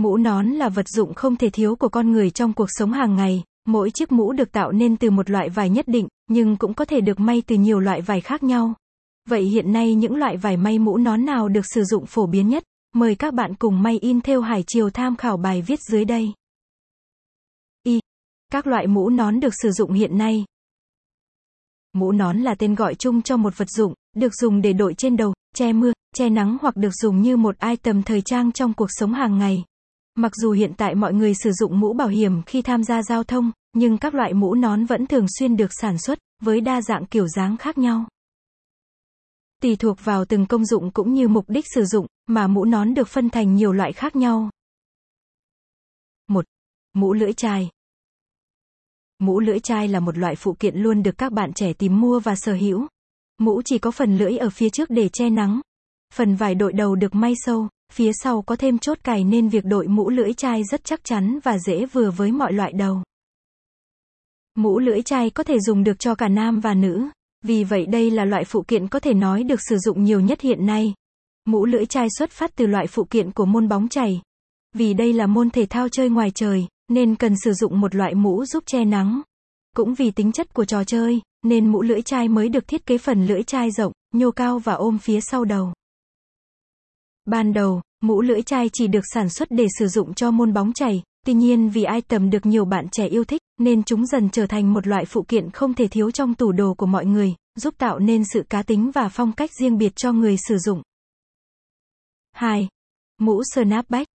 Mũ 0.00 0.16
nón 0.16 0.46
là 0.46 0.68
vật 0.68 0.88
dụng 0.88 1.14
không 1.14 1.36
thể 1.36 1.50
thiếu 1.50 1.76
của 1.76 1.88
con 1.88 2.12
người 2.12 2.30
trong 2.30 2.52
cuộc 2.52 2.66
sống 2.68 2.92
hàng 2.92 3.16
ngày, 3.16 3.42
mỗi 3.66 3.90
chiếc 3.90 4.12
mũ 4.12 4.32
được 4.32 4.52
tạo 4.52 4.72
nên 4.72 4.96
từ 4.96 5.10
một 5.10 5.30
loại 5.30 5.48
vải 5.48 5.70
nhất 5.70 5.88
định, 5.88 6.08
nhưng 6.28 6.56
cũng 6.56 6.74
có 6.74 6.84
thể 6.84 7.00
được 7.00 7.20
may 7.20 7.42
từ 7.46 7.56
nhiều 7.56 7.80
loại 7.80 8.00
vải 8.00 8.20
khác 8.20 8.42
nhau. 8.42 8.74
Vậy 9.28 9.42
hiện 9.42 9.72
nay 9.72 9.94
những 9.94 10.16
loại 10.16 10.36
vải 10.36 10.56
may 10.56 10.78
mũ 10.78 10.96
nón 10.96 11.24
nào 11.24 11.48
được 11.48 11.66
sử 11.74 11.84
dụng 11.84 12.06
phổ 12.06 12.26
biến 12.26 12.48
nhất? 12.48 12.62
Mời 12.94 13.14
các 13.14 13.34
bạn 13.34 13.54
cùng 13.54 13.82
may 13.82 13.98
in 13.98 14.20
theo 14.20 14.40
Hải 14.40 14.64
Triều 14.66 14.90
tham 14.90 15.16
khảo 15.16 15.36
bài 15.36 15.62
viết 15.62 15.80
dưới 15.80 16.04
đây. 16.04 16.32
Y. 17.82 18.00
Các 18.52 18.66
loại 18.66 18.86
mũ 18.86 19.08
nón 19.08 19.40
được 19.40 19.54
sử 19.62 19.70
dụng 19.70 19.92
hiện 19.92 20.18
nay. 20.18 20.44
Mũ 21.92 22.12
nón 22.12 22.38
là 22.38 22.54
tên 22.54 22.74
gọi 22.74 22.94
chung 22.94 23.22
cho 23.22 23.36
một 23.36 23.58
vật 23.58 23.68
dụng, 23.70 23.94
được 24.16 24.34
dùng 24.34 24.62
để 24.62 24.72
đội 24.72 24.94
trên 24.94 25.16
đầu, 25.16 25.34
che 25.54 25.72
mưa, 25.72 25.92
che 26.14 26.28
nắng 26.28 26.56
hoặc 26.60 26.76
được 26.76 26.94
dùng 26.94 27.20
như 27.20 27.36
một 27.36 27.56
item 27.60 28.02
thời 28.02 28.20
trang 28.20 28.52
trong 28.52 28.74
cuộc 28.74 28.88
sống 28.90 29.12
hàng 29.12 29.38
ngày. 29.38 29.64
Mặc 30.14 30.32
dù 30.34 30.52
hiện 30.52 30.72
tại 30.76 30.94
mọi 30.94 31.14
người 31.14 31.34
sử 31.34 31.52
dụng 31.52 31.80
mũ 31.80 31.92
bảo 31.92 32.08
hiểm 32.08 32.42
khi 32.42 32.62
tham 32.62 32.84
gia 32.84 33.02
giao 33.02 33.24
thông, 33.24 33.52
nhưng 33.72 33.98
các 33.98 34.14
loại 34.14 34.34
mũ 34.34 34.54
nón 34.54 34.84
vẫn 34.84 35.06
thường 35.06 35.26
xuyên 35.38 35.56
được 35.56 35.70
sản 35.80 35.98
xuất, 35.98 36.18
với 36.42 36.60
đa 36.60 36.82
dạng 36.82 37.06
kiểu 37.06 37.28
dáng 37.28 37.56
khác 37.56 37.78
nhau. 37.78 38.04
Tùy 39.62 39.76
thuộc 39.76 40.04
vào 40.04 40.24
từng 40.24 40.46
công 40.46 40.64
dụng 40.64 40.90
cũng 40.90 41.14
như 41.14 41.28
mục 41.28 41.44
đích 41.48 41.64
sử 41.74 41.84
dụng, 41.84 42.06
mà 42.26 42.46
mũ 42.46 42.64
nón 42.64 42.94
được 42.94 43.08
phân 43.08 43.30
thành 43.30 43.54
nhiều 43.54 43.72
loại 43.72 43.92
khác 43.92 44.16
nhau. 44.16 44.50
1. 46.28 46.44
Mũ 46.92 47.12
lưỡi 47.12 47.32
chai. 47.32 47.70
Mũ 49.18 49.40
lưỡi 49.40 49.60
chai 49.60 49.88
là 49.88 50.00
một 50.00 50.18
loại 50.18 50.36
phụ 50.36 50.56
kiện 50.58 50.76
luôn 50.76 51.02
được 51.02 51.18
các 51.18 51.32
bạn 51.32 51.52
trẻ 51.52 51.72
tìm 51.72 52.00
mua 52.00 52.20
và 52.20 52.34
sở 52.36 52.54
hữu. 52.54 52.86
Mũ 53.38 53.62
chỉ 53.64 53.78
có 53.78 53.90
phần 53.90 54.18
lưỡi 54.18 54.36
ở 54.36 54.50
phía 54.50 54.70
trước 54.70 54.90
để 54.90 55.08
che 55.08 55.30
nắng. 55.30 55.60
Phần 56.14 56.36
vải 56.36 56.54
đội 56.54 56.72
đầu 56.72 56.94
được 56.94 57.14
may 57.14 57.32
sâu, 57.36 57.68
phía 57.92 58.10
sau 58.22 58.42
có 58.42 58.56
thêm 58.56 58.78
chốt 58.78 58.98
cài 59.04 59.24
nên 59.24 59.48
việc 59.48 59.64
đội 59.64 59.86
mũ 59.86 60.10
lưỡi 60.10 60.32
chai 60.32 60.62
rất 60.64 60.84
chắc 60.84 61.04
chắn 61.04 61.38
và 61.44 61.58
dễ 61.58 61.86
vừa 61.86 62.10
với 62.10 62.32
mọi 62.32 62.52
loại 62.52 62.72
đầu. 62.72 63.02
Mũ 64.54 64.78
lưỡi 64.78 65.02
chai 65.02 65.30
có 65.30 65.44
thể 65.44 65.60
dùng 65.60 65.84
được 65.84 65.98
cho 65.98 66.14
cả 66.14 66.28
nam 66.28 66.60
và 66.60 66.74
nữ. 66.74 67.08
Vì 67.44 67.64
vậy 67.64 67.86
đây 67.86 68.10
là 68.10 68.24
loại 68.24 68.44
phụ 68.44 68.64
kiện 68.68 68.88
có 68.88 69.00
thể 69.00 69.14
nói 69.14 69.42
được 69.42 69.60
sử 69.68 69.78
dụng 69.78 70.04
nhiều 70.04 70.20
nhất 70.20 70.40
hiện 70.40 70.66
nay. 70.66 70.94
Mũ 71.44 71.64
lưỡi 71.64 71.86
chai 71.86 72.08
xuất 72.18 72.30
phát 72.30 72.50
từ 72.56 72.66
loại 72.66 72.86
phụ 72.86 73.04
kiện 73.04 73.32
của 73.32 73.44
môn 73.44 73.68
bóng 73.68 73.88
chày. 73.88 74.20
Vì 74.74 74.94
đây 74.94 75.12
là 75.12 75.26
môn 75.26 75.50
thể 75.50 75.66
thao 75.66 75.88
chơi 75.88 76.08
ngoài 76.08 76.30
trời, 76.34 76.66
nên 76.88 77.14
cần 77.14 77.34
sử 77.44 77.52
dụng 77.52 77.80
một 77.80 77.94
loại 77.94 78.14
mũ 78.14 78.44
giúp 78.44 78.64
che 78.66 78.84
nắng. 78.84 79.22
Cũng 79.76 79.94
vì 79.94 80.10
tính 80.10 80.32
chất 80.32 80.54
của 80.54 80.64
trò 80.64 80.84
chơi, 80.84 81.20
nên 81.42 81.66
mũ 81.66 81.82
lưỡi 81.82 82.02
chai 82.02 82.28
mới 82.28 82.48
được 82.48 82.68
thiết 82.68 82.86
kế 82.86 82.98
phần 82.98 83.26
lưỡi 83.26 83.42
chai 83.42 83.70
rộng, 83.70 83.92
nhô 84.14 84.30
cao 84.30 84.58
và 84.58 84.72
ôm 84.72 84.98
phía 84.98 85.20
sau 85.20 85.44
đầu. 85.44 85.72
Ban 87.30 87.52
đầu, 87.52 87.82
mũ 88.00 88.20
lưỡi 88.20 88.42
chai 88.42 88.70
chỉ 88.72 88.86
được 88.86 89.00
sản 89.14 89.28
xuất 89.28 89.50
để 89.50 89.66
sử 89.78 89.88
dụng 89.88 90.14
cho 90.14 90.30
môn 90.30 90.52
bóng 90.52 90.72
chày, 90.72 91.02
tuy 91.26 91.32
nhiên 91.32 91.68
vì 91.70 91.84
item 91.94 92.30
được 92.30 92.46
nhiều 92.46 92.64
bạn 92.64 92.88
trẻ 92.92 93.06
yêu 93.06 93.24
thích, 93.24 93.42
nên 93.58 93.82
chúng 93.82 94.06
dần 94.06 94.30
trở 94.30 94.46
thành 94.46 94.72
một 94.72 94.86
loại 94.86 95.04
phụ 95.04 95.24
kiện 95.28 95.50
không 95.50 95.74
thể 95.74 95.88
thiếu 95.88 96.10
trong 96.10 96.34
tủ 96.34 96.52
đồ 96.52 96.74
của 96.74 96.86
mọi 96.86 97.06
người, 97.06 97.34
giúp 97.56 97.74
tạo 97.78 97.98
nên 97.98 98.22
sự 98.32 98.42
cá 98.50 98.62
tính 98.62 98.90
và 98.90 99.08
phong 99.08 99.32
cách 99.32 99.50
riêng 99.60 99.78
biệt 99.78 99.92
cho 99.96 100.12
người 100.12 100.36
sử 100.48 100.58
dụng. 100.58 100.82
2. 102.32 102.68
Mũ 103.18 103.42
snapback 103.54 104.06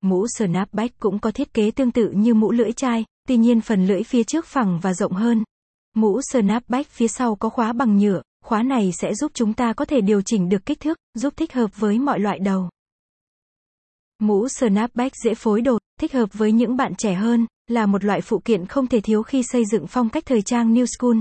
Mũ 0.00 0.26
snapback 0.38 0.98
cũng 0.98 1.18
có 1.18 1.30
thiết 1.30 1.54
kế 1.54 1.70
tương 1.70 1.90
tự 1.90 2.10
như 2.10 2.34
mũ 2.34 2.52
lưỡi 2.52 2.72
chai, 2.72 3.04
tuy 3.28 3.36
nhiên 3.36 3.60
phần 3.60 3.86
lưỡi 3.86 4.02
phía 4.02 4.24
trước 4.24 4.46
phẳng 4.46 4.80
và 4.82 4.94
rộng 4.94 5.12
hơn. 5.12 5.44
Mũ 5.94 6.20
snapback 6.32 6.90
phía 6.90 7.08
sau 7.08 7.36
có 7.36 7.48
khóa 7.48 7.72
bằng 7.72 7.98
nhựa, 7.98 8.22
khóa 8.44 8.62
này 8.62 8.92
sẽ 8.92 9.14
giúp 9.14 9.30
chúng 9.34 9.54
ta 9.54 9.72
có 9.72 9.84
thể 9.84 10.00
điều 10.00 10.22
chỉnh 10.22 10.48
được 10.48 10.66
kích 10.66 10.80
thước, 10.80 10.98
giúp 11.14 11.34
thích 11.36 11.52
hợp 11.52 11.70
với 11.76 11.98
mọi 11.98 12.20
loại 12.20 12.38
đầu. 12.38 12.68
Mũ 14.18 14.48
snapback 14.48 15.16
dễ 15.24 15.34
phối 15.34 15.60
đồ, 15.60 15.78
thích 16.00 16.12
hợp 16.12 16.28
với 16.32 16.52
những 16.52 16.76
bạn 16.76 16.94
trẻ 16.94 17.14
hơn, 17.14 17.46
là 17.66 17.86
một 17.86 18.04
loại 18.04 18.20
phụ 18.20 18.38
kiện 18.44 18.66
không 18.66 18.86
thể 18.86 19.00
thiếu 19.00 19.22
khi 19.22 19.42
xây 19.42 19.64
dựng 19.64 19.86
phong 19.86 20.08
cách 20.08 20.26
thời 20.26 20.42
trang 20.42 20.74
New 20.74 20.86
School. 20.98 21.16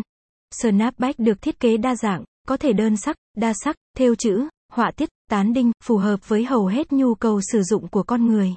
Snapback 0.62 1.20
được 1.20 1.42
thiết 1.42 1.60
kế 1.60 1.78
đa 1.78 1.96
dạng, 1.96 2.24
có 2.48 2.58
thể 2.58 2.74
đơn 2.74 2.98
sắc, 2.98 3.16
đa 3.38 3.54
sắc, 3.64 3.76
thêu 3.98 4.16
chữ, 4.16 4.48
họa 4.74 4.92
tiết, 4.92 5.10
tán 5.30 5.54
đinh, 5.54 5.72
phù 5.84 5.98
hợp 5.98 6.30
với 6.30 6.46
hầu 6.46 6.66
hết 6.66 6.92
nhu 6.92 7.16
cầu 7.16 7.42
sử 7.52 7.62
dụng 7.64 7.88
của 7.88 8.04
con 8.04 8.28
người. 8.28 8.56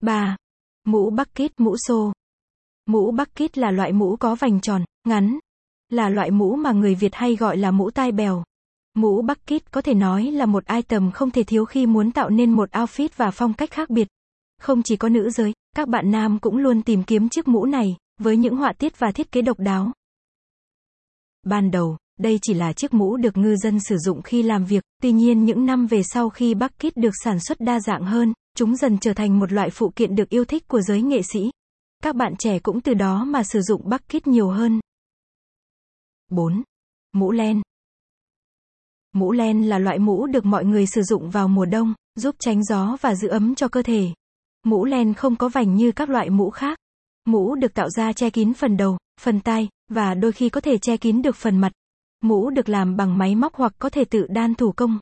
3. 0.00 0.36
Mũ 0.84 1.10
bucket 1.10 1.60
mũ 1.60 1.76
xô. 1.86 2.12
Mũ 2.86 3.12
bucket 3.12 3.58
là 3.58 3.70
loại 3.70 3.92
mũ 3.92 4.16
có 4.16 4.34
vành 4.34 4.60
tròn, 4.60 4.84
ngắn. 5.04 5.38
Là 5.88 6.08
loại 6.08 6.30
mũ 6.30 6.56
mà 6.56 6.72
người 6.72 6.94
Việt 6.94 7.14
hay 7.14 7.36
gọi 7.36 7.56
là 7.56 7.70
mũ 7.70 7.90
tai 7.90 8.12
bèo. 8.12 8.44
Mũ 8.94 9.22
bucket 9.22 9.72
có 9.72 9.80
thể 9.80 9.94
nói 9.94 10.24
là 10.24 10.46
một 10.46 10.64
item 10.66 11.10
không 11.10 11.30
thể 11.30 11.42
thiếu 11.44 11.64
khi 11.64 11.86
muốn 11.86 12.10
tạo 12.10 12.30
nên 12.30 12.52
một 12.52 12.70
outfit 12.70 13.08
và 13.16 13.30
phong 13.30 13.54
cách 13.54 13.70
khác 13.70 13.90
biệt. 13.90 14.08
Không 14.60 14.82
chỉ 14.82 14.96
có 14.96 15.08
nữ 15.08 15.30
giới, 15.30 15.52
các 15.76 15.88
bạn 15.88 16.10
nam 16.10 16.38
cũng 16.38 16.56
luôn 16.56 16.82
tìm 16.82 17.02
kiếm 17.02 17.28
chiếc 17.28 17.48
mũ 17.48 17.64
này, 17.64 17.96
với 18.20 18.36
những 18.36 18.56
họa 18.56 18.72
tiết 18.72 18.98
và 18.98 19.12
thiết 19.12 19.32
kế 19.32 19.42
độc 19.42 19.58
đáo. 19.58 19.92
Ban 21.42 21.70
đầu, 21.70 21.96
đây 22.20 22.38
chỉ 22.42 22.54
là 22.54 22.72
chiếc 22.72 22.94
mũ 22.94 23.16
được 23.16 23.36
ngư 23.36 23.56
dân 23.56 23.80
sử 23.80 23.96
dụng 23.98 24.22
khi 24.22 24.42
làm 24.42 24.64
việc, 24.64 24.84
tuy 25.02 25.12
nhiên 25.12 25.44
những 25.44 25.66
năm 25.66 25.86
về 25.86 26.02
sau 26.02 26.30
khi 26.30 26.54
bucket 26.54 26.96
được 26.96 27.12
sản 27.24 27.40
xuất 27.40 27.60
đa 27.60 27.80
dạng 27.80 28.04
hơn, 28.04 28.32
chúng 28.56 28.76
dần 28.76 28.98
trở 28.98 29.14
thành 29.14 29.38
một 29.38 29.52
loại 29.52 29.70
phụ 29.70 29.92
kiện 29.96 30.14
được 30.14 30.28
yêu 30.28 30.44
thích 30.44 30.68
của 30.68 30.80
giới 30.80 31.02
nghệ 31.02 31.22
sĩ. 31.32 31.50
Các 32.02 32.16
bạn 32.16 32.34
trẻ 32.38 32.58
cũng 32.58 32.80
từ 32.80 32.94
đó 32.94 33.24
mà 33.24 33.42
sử 33.42 33.60
dụng 33.60 33.90
bucket 33.90 34.26
nhiều 34.26 34.48
hơn. 34.48 34.80
4. 36.30 36.62
Mũ 37.12 37.32
len. 37.32 37.62
Mũ 39.12 39.32
len 39.32 39.68
là 39.68 39.78
loại 39.78 39.98
mũ 39.98 40.26
được 40.26 40.44
mọi 40.44 40.64
người 40.64 40.86
sử 40.86 41.02
dụng 41.02 41.30
vào 41.30 41.48
mùa 41.48 41.64
đông, 41.64 41.94
giúp 42.14 42.36
tránh 42.38 42.64
gió 42.64 42.96
và 43.00 43.14
giữ 43.14 43.28
ấm 43.28 43.54
cho 43.54 43.68
cơ 43.68 43.82
thể. 43.82 44.08
Mũ 44.62 44.84
len 44.84 45.14
không 45.14 45.36
có 45.36 45.48
vành 45.48 45.74
như 45.74 45.92
các 45.92 46.08
loại 46.08 46.30
mũ 46.30 46.50
khác. 46.50 46.78
Mũ 47.24 47.54
được 47.54 47.74
tạo 47.74 47.90
ra 47.90 48.12
che 48.12 48.30
kín 48.30 48.54
phần 48.54 48.76
đầu, 48.76 48.98
phần 49.20 49.40
tai, 49.40 49.68
và 49.88 50.14
đôi 50.14 50.32
khi 50.32 50.48
có 50.48 50.60
thể 50.60 50.78
che 50.78 50.96
kín 50.96 51.22
được 51.22 51.36
phần 51.36 51.58
mặt. 51.58 51.72
Mũ 52.20 52.50
được 52.50 52.68
làm 52.68 52.96
bằng 52.96 53.18
máy 53.18 53.34
móc 53.34 53.54
hoặc 53.54 53.72
có 53.78 53.90
thể 53.90 54.04
tự 54.04 54.26
đan 54.30 54.54
thủ 54.54 54.72
công. 54.72 54.98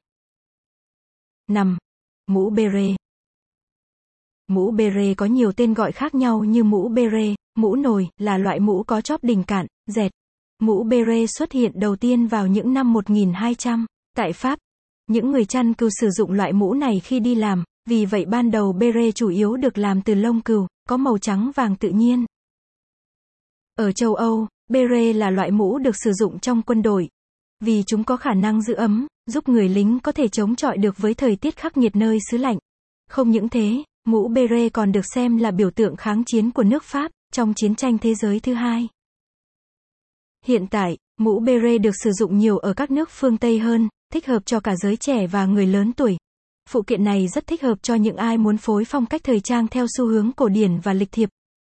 5. 1.49 1.79
Mũ 2.27 2.51
beret. 2.51 2.97
Mũ 4.47 4.71
beret 4.71 5.17
có 5.17 5.27
nhiều 5.27 5.53
tên 5.53 5.75
gọi 5.75 5.93
khác 5.93 6.15
nhau 6.15 6.45
như 6.45 6.65
mũ 6.65 6.89
beret, 6.89 7.37
mũ 7.55 7.77
nồi, 7.77 8.09
là 8.19 8.39
loại 8.39 8.61
mũ 8.61 8.83
có 8.83 9.01
chóp 9.01 9.25
đỉnh 9.25 9.45
cạn, 9.45 9.67
dẹt. 9.87 10.13
Mũ 10.63 10.85
beret 10.85 11.31
xuất 11.31 11.53
hiện 11.53 11.73
đầu 11.75 11.97
tiên 11.97 12.27
vào 12.27 12.47
những 12.47 12.75
năm 12.75 12.93
1200, 12.93 13.87
tại 14.17 14.33
Pháp. 14.33 14.59
Những 15.07 15.31
người 15.31 15.45
chăn 15.45 15.75
cừu 15.75 15.89
sử 16.01 16.11
dụng 16.11 16.33
loại 16.33 16.53
mũ 16.53 16.75
này 16.75 17.01
khi 17.01 17.21
đi 17.21 17.35
làm, 17.35 17.65
vì 17.89 18.07
vậy 18.07 18.25
ban 18.25 18.51
đầu 18.51 18.73
beret 18.73 19.15
chủ 19.15 19.29
yếu 19.29 19.57
được 19.57 19.79
làm 19.79 20.03
từ 20.03 20.15
lông 20.15 20.41
cừu, 20.41 20.67
có 20.89 20.97
màu 20.97 21.19
trắng 21.19 21.51
vàng 21.55 21.77
tự 21.77 21.89
nhiên. 21.89 22.25
Ở 23.79 23.93
châu 23.93 24.15
Âu, 24.15 24.47
beret 24.69 25.17
là 25.17 25.31
loại 25.31 25.51
mũ 25.51 25.79
được 25.79 25.97
sử 26.05 26.13
dụng 26.13 26.39
trong 26.39 26.63
quân 26.63 26.83
đội. 26.83 27.09
Vì 27.61 27.83
chúng 27.87 28.05
có 28.05 28.17
khả 28.17 28.35
năng 28.35 28.63
giữ 28.63 28.75
ấm, 28.75 29.07
giúp 29.27 29.49
người 29.49 29.69
lính 29.69 30.01
có 30.01 30.13
thể 30.13 30.29
chống 30.29 30.57
chọi 30.57 30.77
được 30.77 30.99
với 30.99 31.15
thời 31.15 31.37
tiết 31.37 31.57
khắc 31.57 31.77
nghiệt 31.77 31.97
nơi 31.97 32.19
xứ 32.31 32.39
lạnh. 32.39 32.59
Không 33.11 33.31
những 33.31 33.49
thế, 33.49 33.83
mũ 34.05 34.29
beret 34.29 34.73
còn 34.73 34.93
được 34.93 35.05
xem 35.15 35.37
là 35.37 35.51
biểu 35.51 35.71
tượng 35.71 35.97
kháng 35.97 36.23
chiến 36.27 36.51
của 36.51 36.63
nước 36.63 36.85
Pháp, 36.85 37.13
trong 37.33 37.53
chiến 37.57 37.75
tranh 37.75 37.99
thế 37.99 38.15
giới 38.15 38.41
thứ 38.41 38.55
hai. 38.55 38.89
Hiện 40.47 40.67
tại, 40.67 40.97
mũ 41.21 41.41
beret 41.41 41.81
được 41.81 41.95
sử 42.03 42.13
dụng 42.13 42.39
nhiều 42.39 42.59
ở 42.59 42.73
các 42.73 42.91
nước 42.91 43.11
phương 43.11 43.39
Tây 43.39 43.59
hơn, 43.59 43.89
thích 44.13 44.27
hợp 44.27 44.47
cho 44.47 44.61
cả 44.61 44.77
giới 44.77 44.97
trẻ 44.97 45.27
và 45.27 45.47
người 45.47 45.67
lớn 45.67 45.93
tuổi. 45.93 46.17
Phụ 46.69 46.83
kiện 46.83 47.05
này 47.05 47.29
rất 47.29 47.47
thích 47.47 47.63
hợp 47.63 47.83
cho 47.83 47.95
những 47.95 48.17
ai 48.17 48.39
muốn 48.39 48.57
phối 48.57 48.85
phong 48.85 49.07
cách 49.07 49.21
thời 49.25 49.41
trang 49.41 49.69
theo 49.69 49.87
xu 49.97 50.07
hướng 50.07 50.33
cổ 50.33 50.49
điển 50.49 50.81
và 50.81 50.93
lịch 50.93 51.13
thiệp. 51.13 51.29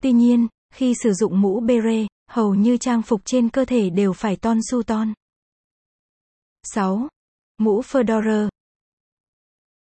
Tuy 0.01 0.11
nhiên, 0.11 0.47
khi 0.73 0.93
sử 1.03 1.13
dụng 1.13 1.41
mũ 1.41 1.59
beret, 1.59 2.07
hầu 2.29 2.55
như 2.55 2.77
trang 2.77 3.01
phục 3.01 3.21
trên 3.25 3.49
cơ 3.49 3.65
thể 3.65 3.89
đều 3.89 4.13
phải 4.13 4.35
ton 4.35 4.59
su 4.71 4.83
ton. 4.83 5.13
6. 6.63 7.07
Mũ 7.57 7.81
fedora. 7.81 8.49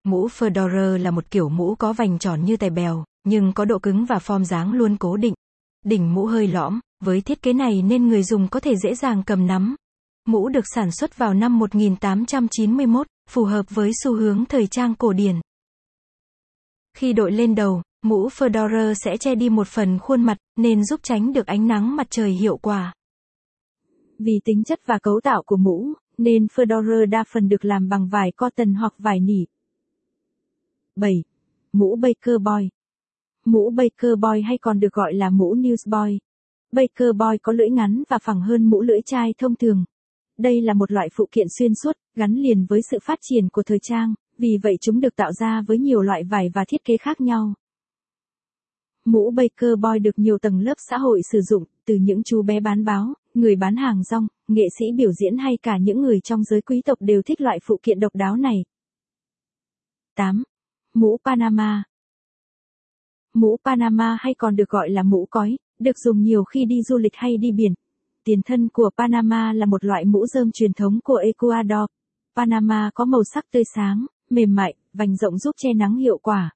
Mũ 0.05 0.29
fedora 0.29 0.99
là 0.99 1.11
một 1.11 1.31
kiểu 1.31 1.49
mũ 1.49 1.75
có 1.75 1.93
vành 1.93 2.19
tròn 2.19 2.45
như 2.45 2.57
tài 2.57 2.71
bèo, 2.71 3.05
nhưng 3.25 3.53
có 3.53 3.65
độ 3.65 3.79
cứng 3.79 4.05
và 4.05 4.17
form 4.19 4.45
dáng 4.45 4.73
luôn 4.73 4.97
cố 4.97 5.17
định. 5.17 5.35
Đỉnh 5.89 6.15
mũ 6.15 6.27
hơi 6.27 6.49
lõm, 6.49 6.81
với 7.05 7.21
thiết 7.21 7.43
kế 7.43 7.53
này 7.53 7.83
nên 7.83 8.09
người 8.09 8.23
dùng 8.23 8.49
có 8.49 8.61
thể 8.61 8.77
dễ 8.77 8.95
dàng 8.95 9.23
cầm 9.27 9.47
nắm. 9.47 9.77
Mũ 10.27 10.49
được 10.49 10.65
sản 10.75 10.91
xuất 10.91 11.19
vào 11.19 11.35
năm 11.35 11.59
1891, 11.59 13.07
phù 13.31 13.45
hợp 13.45 13.67
với 13.71 13.91
xu 14.05 14.15
hướng 14.15 14.45
thời 14.45 14.67
trang 14.67 14.95
cổ 14.95 15.13
điển. 15.13 15.37
Khi 16.97 17.13
đội 17.13 17.33
lên 17.33 17.55
đầu, 17.55 17.83
mũ 18.03 18.29
fedora 18.29 18.95
sẽ 18.95 19.17
che 19.17 19.35
đi 19.35 19.49
một 19.49 19.69
phần 19.69 19.99
khuôn 19.99 20.23
mặt, 20.23 20.39
nên 20.57 20.85
giúp 20.85 21.01
tránh 21.03 21.33
được 21.33 21.47
ánh 21.47 21.67
nắng 21.67 21.97
mặt 21.97 22.07
trời 22.11 22.31
hiệu 22.31 22.57
quả. 22.57 22.95
Vì 24.19 24.41
tính 24.45 24.65
chất 24.65 24.81
và 24.87 24.99
cấu 25.03 25.21
tạo 25.25 25.43
của 25.47 25.57
mũ, 25.57 25.93
nên 26.19 26.47
fedora 26.47 27.11
đa 27.11 27.25
phần 27.33 27.49
được 27.49 27.65
làm 27.65 27.89
bằng 27.89 28.09
vải 28.09 28.33
cotton 28.37 28.75
hoặc 28.75 28.95
vải 28.99 29.21
nỉ. 29.21 29.45
7. 30.97 31.13
Mũ 31.73 31.97
Baker 31.97 32.35
Boy 32.43 32.69
Mũ 33.51 33.71
Baker 33.71 34.11
Boy 34.19 34.43
hay 34.43 34.59
còn 34.59 34.81
được 34.81 34.93
gọi 34.93 35.15
là 35.15 35.31
mũ 35.31 35.55
Newsboy. 35.55 36.19
Baker 36.73 37.09
Boy 37.17 37.39
có 37.43 37.53
lưỡi 37.53 37.71
ngắn 37.71 38.03
và 38.09 38.19
phẳng 38.19 38.41
hơn 38.41 38.65
mũ 38.65 38.83
lưỡi 38.83 39.01
chai 39.05 39.35
thông 39.39 39.57
thường. 39.57 39.85
Đây 40.39 40.61
là 40.61 40.75
một 40.75 40.93
loại 40.93 41.09
phụ 41.13 41.29
kiện 41.33 41.47
xuyên 41.59 41.73
suốt, 41.75 41.93
gắn 42.15 42.35
liền 42.35 42.67
với 42.69 42.81
sự 42.91 42.99
phát 43.03 43.19
triển 43.23 43.49
của 43.49 43.63
thời 43.63 43.79
trang, 43.83 44.15
vì 44.39 44.59
vậy 44.63 44.77
chúng 44.81 45.01
được 45.01 45.17
tạo 45.17 45.33
ra 45.33 45.63
với 45.67 45.79
nhiều 45.79 46.03
loại 46.03 46.25
vải 46.25 46.49
và 46.55 46.65
thiết 46.69 46.85
kế 46.85 46.97
khác 46.97 47.21
nhau. 47.21 47.55
Mũ 49.05 49.31
Baker 49.31 49.79
Boy 49.79 49.99
được 50.03 50.19
nhiều 50.19 50.39
tầng 50.39 50.61
lớp 50.61 50.77
xã 50.91 50.99
hội 50.99 51.21
sử 51.33 51.41
dụng, 51.41 51.65
từ 51.87 51.95
những 51.95 52.23
chú 52.23 52.43
bé 52.43 52.61
bán 52.61 52.85
báo, 52.85 53.15
người 53.35 53.57
bán 53.57 53.77
hàng 53.77 54.03
rong, 54.03 54.27
nghệ 54.49 54.65
sĩ 54.79 54.87
biểu 54.97 55.13
diễn 55.13 55.39
hay 55.39 55.59
cả 55.63 55.79
những 55.81 56.01
người 56.01 56.21
trong 56.21 56.45
giới 56.45 56.61
quý 56.61 56.83
tộc 56.85 56.99
đều 57.01 57.23
thích 57.23 57.41
loại 57.41 57.59
phụ 57.63 57.81
kiện 57.83 58.01
độc 58.01 58.15
đáo 58.15 58.37
này. 58.37 58.65
8. 60.17 60.43
Mũ 60.95 61.19
Panama 61.25 61.83
Mũ 63.41 63.57
Panama 63.65 64.17
hay 64.21 64.35
còn 64.35 64.57
được 64.57 64.69
gọi 64.69 64.91
là 64.91 65.03
mũ 65.03 65.27
cói, 65.31 65.57
được 65.79 65.99
dùng 65.99 66.23
nhiều 66.23 66.45
khi 66.45 66.65
đi 66.65 66.83
du 66.83 66.99
lịch 66.99 67.15
hay 67.15 67.37
đi 67.37 67.53
biển. 67.53 67.75
Tiền 68.25 68.43
thân 68.43 68.69
của 68.69 68.91
Panama 68.97 69.53
là 69.53 69.67
một 69.67 69.85
loại 69.85 70.05
mũ 70.05 70.27
rơm 70.27 70.51
truyền 70.53 70.73
thống 70.73 71.01
của 71.05 71.17
Ecuador. 71.17 71.87
Panama 72.37 72.91
có 72.95 73.05
màu 73.05 73.25
sắc 73.35 73.45
tươi 73.53 73.63
sáng, 73.75 74.07
mềm 74.31 74.55
mại, 74.55 74.75
vành 74.93 75.17
rộng 75.17 75.39
giúp 75.39 75.55
che 75.59 75.73
nắng 75.75 75.97
hiệu 75.97 76.19
quả. 76.19 76.51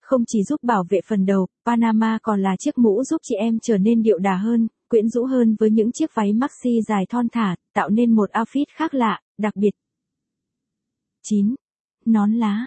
Không 0.00 0.24
chỉ 0.26 0.42
giúp 0.42 0.62
bảo 0.62 0.84
vệ 0.88 1.00
phần 1.08 1.26
đầu, 1.26 1.46
Panama 1.66 2.18
còn 2.22 2.42
là 2.42 2.56
chiếc 2.58 2.78
mũ 2.78 3.04
giúp 3.04 3.20
chị 3.22 3.34
em 3.34 3.58
trở 3.62 3.78
nên 3.78 4.02
điệu 4.02 4.18
đà 4.18 4.36
hơn, 4.36 4.68
quyến 4.88 5.08
rũ 5.08 5.24
hơn 5.24 5.56
với 5.58 5.70
những 5.70 5.92
chiếc 5.92 6.14
váy 6.14 6.32
maxi 6.32 6.80
dài 6.88 7.06
thon 7.08 7.28
thả, 7.28 7.56
tạo 7.74 7.88
nên 7.88 8.12
một 8.12 8.30
outfit 8.30 8.64
khác 8.74 8.94
lạ, 8.94 9.20
đặc 9.38 9.56
biệt. 9.56 9.70
9. 11.22 11.54
Nón 12.04 12.32
lá 12.32 12.66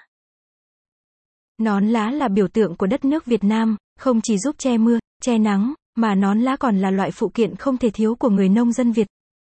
Nón 1.62 1.88
lá 1.88 2.12
là 2.12 2.28
biểu 2.28 2.48
tượng 2.48 2.76
của 2.76 2.88
đất 2.88 3.06
nước 3.06 3.26
Việt 3.26 3.44
Nam, 3.44 3.78
không 4.00 4.22
chỉ 4.22 4.38
giúp 4.38 4.56
che 4.58 4.78
mưa, 4.78 5.00
che 5.22 5.38
nắng, 5.38 5.74
mà 5.96 6.16
nón 6.16 6.40
lá 6.40 6.56
còn 6.56 6.78
là 6.78 6.92
loại 6.92 7.12
phụ 7.12 7.30
kiện 7.30 7.56
không 7.56 7.78
thể 7.78 7.90
thiếu 7.90 8.16
của 8.16 8.30
người 8.30 8.50
nông 8.50 8.72
dân 8.72 8.92
Việt. 8.92 9.08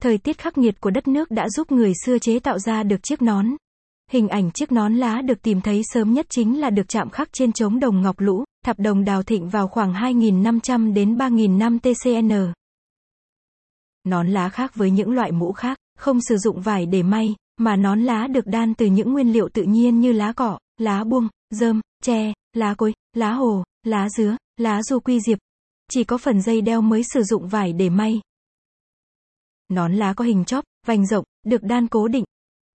Thời 0.02 0.18
tiết 0.18 0.38
khắc 0.38 0.58
nghiệt 0.58 0.82
của 0.82 0.90
đất 0.90 1.08
nước 1.08 1.32
đã 1.32 1.50
giúp 1.50 1.72
người 1.72 1.94
xưa 2.06 2.18
chế 2.20 2.40
tạo 2.40 2.60
ra 2.60 2.84
được 2.84 3.04
chiếc 3.04 3.22
nón. 3.22 3.48
Hình 4.12 4.28
ảnh 4.28 4.52
chiếc 4.52 4.72
nón 4.72 4.96
lá 4.96 5.22
được 5.22 5.42
tìm 5.42 5.62
thấy 5.62 5.82
sớm 5.84 6.14
nhất 6.14 6.26
chính 6.30 6.60
là 6.60 6.70
được 6.70 6.88
chạm 6.88 7.10
khắc 7.10 7.30
trên 7.34 7.52
trống 7.52 7.80
đồng 7.80 8.02
ngọc 8.02 8.20
lũ, 8.20 8.44
thập 8.66 8.80
đồng 8.80 9.06
đào 9.06 9.24
thịnh 9.24 9.50
vào 9.50 9.68
khoảng 9.68 9.94
2.500 9.94 10.94
đến 10.94 11.16
3.000 11.16 11.58
năm 11.58 11.80
TCN. 11.80 12.32
Nón 14.04 14.28
lá 14.28 14.50
khác 14.50 14.76
với 14.76 14.92
những 14.92 15.12
loại 15.12 15.32
mũ 15.32 15.52
khác, 15.52 15.78
không 15.98 16.20
sử 16.22 16.38
dụng 16.38 16.62
vải 16.62 16.86
để 16.86 17.04
may, 17.04 17.36
mà 17.58 17.76
nón 17.76 18.02
lá 18.02 18.28
được 18.28 18.48
đan 18.48 18.74
từ 18.74 18.86
những 18.86 19.14
nguyên 19.14 19.34
liệu 19.34 19.50
tự 19.50 19.64
nhiên 19.64 20.00
như 20.00 20.12
lá 20.12 20.34
cỏ, 20.34 20.60
lá 20.78 21.04
buông, 21.04 21.28
rơm, 21.50 21.82
tre, 22.06 22.34
lá 22.54 22.74
cối, 22.74 22.94
lá 23.14 23.34
hồ, 23.34 23.64
lá 23.84 24.10
dứa, 24.10 24.38
lá 24.58 24.84
du 24.84 25.00
quy 25.00 25.20
diệp. 25.20 25.40
Chỉ 25.92 26.04
có 26.04 26.18
phần 26.18 26.42
dây 26.42 26.62
đeo 26.62 26.82
mới 26.82 27.04
sử 27.04 27.24
dụng 27.24 27.48
vải 27.48 27.74
để 27.74 27.90
may. 27.90 28.22
Nón 29.70 29.94
lá 29.94 30.14
có 30.14 30.26
hình 30.26 30.46
chóp, 30.46 30.64
vành 30.88 31.08
rộng, 31.08 31.24
được 31.46 31.64
đan 31.64 31.88
cố 31.88 32.08
định. 32.08 32.24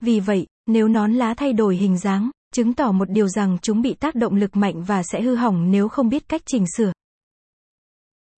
Vì 0.01 0.21
vậy, 0.21 0.47
nếu 0.67 0.89
nón 0.89 1.13
lá 1.13 1.35
thay 1.35 1.53
đổi 1.53 1.77
hình 1.77 1.99
dáng, 1.99 2.31
chứng 2.55 2.75
tỏ 2.75 2.93
một 2.93 3.11
điều 3.11 3.29
rằng 3.29 3.59
chúng 3.63 3.83
bị 3.83 3.95
tác 3.95 4.15
động 4.15 4.35
lực 4.35 4.57
mạnh 4.57 4.83
và 4.83 5.03
sẽ 5.03 5.23
hư 5.23 5.35
hỏng 5.35 5.71
nếu 5.71 5.89
không 5.89 6.09
biết 6.09 6.29
cách 6.29 6.43
chỉnh 6.47 6.65
sửa. 6.77 6.93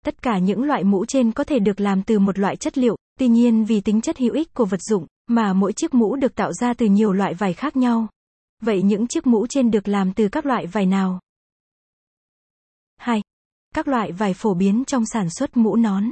Tất 0.06 0.22
cả 0.22 0.38
những 0.38 0.64
loại 0.64 0.84
mũ 0.84 1.06
trên 1.06 1.32
có 1.32 1.44
thể 1.44 1.60
được 1.60 1.80
làm 1.80 2.04
từ 2.04 2.20
một 2.20 2.40
loại 2.40 2.56
chất 2.56 2.78
liệu, 2.78 2.96
tuy 3.20 3.28
nhiên 3.28 3.66
vì 3.66 3.82
tính 3.82 4.02
chất 4.02 4.18
hữu 4.18 4.34
ích 4.34 4.54
của 4.54 4.66
vật 4.66 4.82
dụng, 4.82 5.08
mà 5.28 5.54
mỗi 5.54 5.74
chiếc 5.74 5.94
mũ 5.94 6.16
được 6.16 6.36
tạo 6.36 6.54
ra 6.54 6.74
từ 6.74 6.86
nhiều 6.86 7.12
loại 7.12 7.34
vải 7.34 7.54
khác 7.54 7.76
nhau. 7.76 8.08
Vậy 8.62 8.82
những 8.82 9.08
chiếc 9.08 9.28
mũ 9.28 9.48
trên 9.48 9.72
được 9.72 9.88
làm 9.88 10.14
từ 10.14 10.28
các 10.32 10.46
loại 10.46 10.68
vải 10.68 10.86
nào? 10.86 11.20
2. 12.98 13.22
Các 13.74 13.88
loại 13.88 14.12
vải 14.12 14.34
phổ 14.34 14.54
biến 14.54 14.84
trong 14.88 15.06
sản 15.06 15.30
xuất 15.30 15.58
mũ 15.58 15.76
nón. 15.76 16.04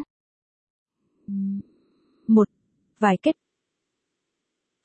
1. 2.28 2.50
Vải 3.00 3.18
kết. 3.22 3.36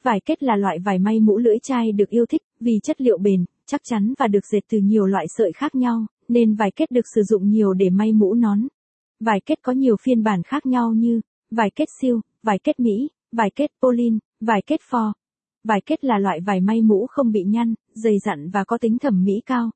Vải 0.02 0.20
kết 0.24 0.42
là 0.42 0.56
loại 0.56 0.78
vải 0.78 0.98
may 0.98 1.20
mũ 1.20 1.38
lưỡi 1.38 1.58
chai 1.62 1.92
được 1.92 2.08
yêu 2.08 2.26
thích 2.26 2.42
vì 2.60 2.80
chất 2.82 3.00
liệu 3.00 3.18
bền, 3.18 3.44
chắc 3.66 3.80
chắn 3.84 4.14
và 4.18 4.26
được 4.26 4.46
dệt 4.52 4.60
từ 4.68 4.78
nhiều 4.78 5.06
loại 5.06 5.26
sợi 5.28 5.52
khác 5.52 5.74
nhau, 5.74 6.06
nên 6.28 6.54
vải 6.54 6.70
kết 6.76 6.90
được 6.90 7.04
sử 7.14 7.22
dụng 7.22 7.50
nhiều 7.50 7.72
để 7.72 7.90
may 7.90 8.12
mũ 8.12 8.34
nón. 8.34 8.60
Vải 9.20 9.40
kết 9.46 9.58
có 9.62 9.72
nhiều 9.72 9.96
phiên 10.02 10.22
bản 10.22 10.42
khác 10.42 10.66
nhau 10.66 10.92
như 10.92 11.20
vải 11.50 11.70
kết 11.70 11.88
siêu, 12.00 12.20
vải 12.42 12.58
kết 12.64 12.80
Mỹ, 12.80 13.08
vải 13.32 13.50
kết 13.56 13.70
Polin, 13.82 14.18
vải 14.40 14.62
kết 14.66 14.80
For. 14.90 15.12
Vải 15.64 15.80
kết 15.86 16.04
là 16.04 16.18
loại 16.18 16.40
vải 16.40 16.60
may 16.60 16.82
mũ 16.82 17.06
không 17.10 17.32
bị 17.32 17.44
nhăn, 17.44 17.74
dày 17.94 18.18
dặn 18.18 18.50
và 18.50 18.64
có 18.64 18.78
tính 18.78 18.98
thẩm 18.98 19.24
mỹ 19.24 19.40
cao. 19.46 19.70